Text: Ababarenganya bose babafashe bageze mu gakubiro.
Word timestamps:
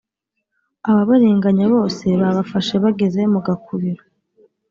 Ababarenganya 0.89 1.65
bose 1.75 2.05
babafashe 2.21 2.73
bageze 2.83 3.21
mu 3.33 3.39
gakubiro. 3.47 4.03